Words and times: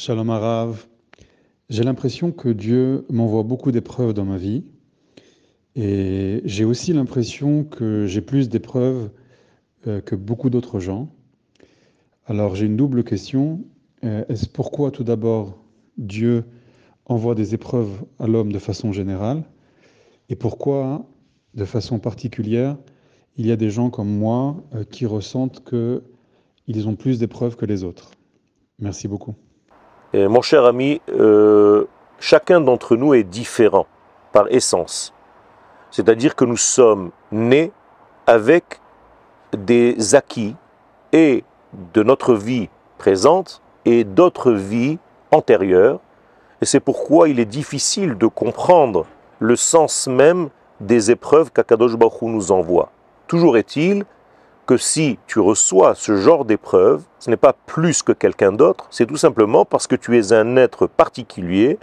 Shalom 0.00 0.30
Arav. 0.30 0.86
J'ai 1.70 1.82
l'impression 1.82 2.30
que 2.30 2.48
Dieu 2.48 3.04
m'envoie 3.10 3.42
beaucoup 3.42 3.72
d'épreuves 3.72 4.14
dans 4.14 4.24
ma 4.24 4.36
vie. 4.36 4.62
Et 5.74 6.40
j'ai 6.44 6.64
aussi 6.64 6.92
l'impression 6.92 7.64
que 7.64 8.06
j'ai 8.06 8.20
plus 8.20 8.48
d'épreuves 8.48 9.10
euh, 9.88 10.00
que 10.00 10.14
beaucoup 10.14 10.50
d'autres 10.50 10.78
gens. 10.78 11.08
Alors 12.26 12.54
j'ai 12.54 12.66
une 12.66 12.76
double 12.76 13.02
question. 13.02 13.64
Euh, 14.04 14.24
est-ce 14.28 14.46
pourquoi 14.46 14.92
tout 14.92 15.02
d'abord 15.02 15.58
Dieu 15.96 16.44
envoie 17.06 17.34
des 17.34 17.54
épreuves 17.54 18.04
à 18.20 18.28
l'homme 18.28 18.52
de 18.52 18.60
façon 18.60 18.92
générale? 18.92 19.42
Et 20.28 20.36
pourquoi, 20.36 21.10
de 21.54 21.64
façon 21.64 21.98
particulière, 21.98 22.76
il 23.36 23.48
y 23.48 23.50
a 23.50 23.56
des 23.56 23.70
gens 23.70 23.90
comme 23.90 24.16
moi 24.16 24.62
euh, 24.76 24.84
qui 24.84 25.06
ressentent 25.06 25.68
qu'ils 25.68 26.88
ont 26.88 26.94
plus 26.94 27.18
d'épreuves 27.18 27.56
que 27.56 27.66
les 27.66 27.82
autres? 27.82 28.12
Merci 28.78 29.08
beaucoup 29.08 29.34
mon 30.14 30.42
cher 30.42 30.64
ami, 30.64 31.00
euh, 31.10 31.84
chacun 32.18 32.60
d'entre 32.60 32.96
nous 32.96 33.14
est 33.14 33.24
différent 33.24 33.86
par 34.32 34.50
essence. 34.50 35.12
C'est-à-dire 35.90 36.34
que 36.34 36.44
nous 36.44 36.56
sommes 36.56 37.10
nés 37.32 37.72
avec 38.26 38.80
des 39.52 40.14
acquis 40.14 40.54
et 41.12 41.44
de 41.94 42.02
notre 42.02 42.34
vie 42.34 42.68
présente 42.98 43.62
et 43.84 44.04
d'autres 44.04 44.52
vies 44.52 44.98
antérieures. 45.30 46.00
Et 46.60 46.66
c'est 46.66 46.80
pourquoi 46.80 47.28
il 47.28 47.40
est 47.40 47.44
difficile 47.46 48.18
de 48.18 48.26
comprendre 48.26 49.06
le 49.38 49.56
sens 49.56 50.08
même 50.08 50.48
des 50.80 51.10
épreuves 51.10 51.50
qu'Akadosh 51.52 51.96
Baruch 51.96 52.22
nous 52.22 52.52
envoie. 52.52 52.90
Toujours 53.26 53.56
est-il 53.56 54.04
que 54.68 54.76
si 54.76 55.18
tu 55.26 55.40
reçois 55.40 55.94
ce 55.94 56.18
genre 56.18 56.44
d'épreuve, 56.44 57.02
ce 57.20 57.30
n'est 57.30 57.38
pas 57.38 57.54
plus 57.54 58.02
que 58.02 58.12
quelqu'un 58.12 58.52
d'autre, 58.52 58.86
c'est 58.90 59.06
tout 59.06 59.16
simplement 59.16 59.64
parce 59.64 59.86
que 59.86 59.96
tu 59.96 60.18
es 60.18 60.34
un 60.34 60.56
être 60.56 60.86
particulier 60.86 61.78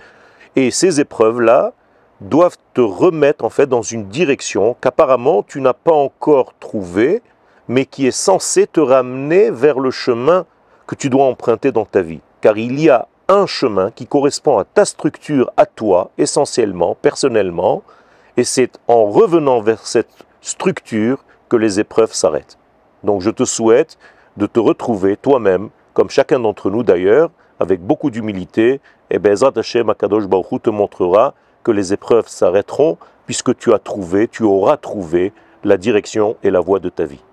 et 0.55 0.69
ces 0.69 0.99
épreuves-là 0.99 1.73
doivent 2.21 2.59
te 2.75 2.81
remettre 2.81 3.43
en 3.43 3.49
fait 3.49 3.65
dans 3.65 3.81
une 3.81 4.07
direction 4.07 4.77
qu'apparemment 4.79 5.41
tu 5.41 5.61
n'as 5.61 5.73
pas 5.73 5.93
encore 5.93 6.53
trouvée, 6.59 7.23
mais 7.67 7.87
qui 7.87 8.05
est 8.05 8.11
censée 8.11 8.67
te 8.67 8.79
ramener 8.79 9.49
vers 9.49 9.79
le 9.79 9.89
chemin 9.89 10.45
que 10.85 10.93
tu 10.93 11.09
dois 11.09 11.25
emprunter 11.25 11.71
dans 11.71 11.85
ta 11.85 12.03
vie. 12.03 12.21
Car 12.39 12.55
il 12.55 12.79
y 12.79 12.91
a 12.91 13.07
un 13.27 13.47
chemin 13.47 13.89
qui 13.89 14.05
correspond 14.05 14.59
à 14.59 14.63
ta 14.63 14.85
structure, 14.85 15.51
à 15.57 15.65
toi, 15.65 16.11
essentiellement, 16.19 16.95
personnellement, 17.01 17.81
et 18.37 18.43
c'est 18.43 18.77
en 18.87 19.05
revenant 19.05 19.59
vers 19.59 19.87
cette 19.87 20.13
structure 20.41 21.25
que 21.49 21.57
les 21.57 21.79
épreuves 21.79 22.13
s'arrêtent. 22.13 22.59
Donc 23.05 23.21
je 23.21 23.29
te 23.29 23.45
souhaite 23.45 23.97
de 24.35 24.47
te 24.47 24.59
retrouver 24.59 25.15
toi-même, 25.15 25.69
comme 25.93 26.09
chacun 26.09 26.39
d'entre 26.39 26.69
nous 26.69 26.83
d'ailleurs, 26.83 27.29
avec 27.59 27.79
beaucoup 27.81 28.09
d'humilité, 28.09 28.81
et 29.09 29.19
Bezrat 29.19 29.53
Hashem 29.55 29.89
Akadosh 29.89 30.23
te 30.61 30.69
montrera 30.69 31.35
que 31.63 31.71
les 31.71 31.93
épreuves 31.93 32.27
s'arrêteront, 32.27 32.97
puisque 33.25 33.55
tu 33.57 33.73
as 33.73 33.79
trouvé, 33.79 34.27
tu 34.27 34.43
auras 34.43 34.77
trouvé 34.77 35.31
la 35.63 35.77
direction 35.77 36.35
et 36.43 36.49
la 36.49 36.59
voie 36.59 36.79
de 36.79 36.89
ta 36.89 37.05
vie. 37.05 37.23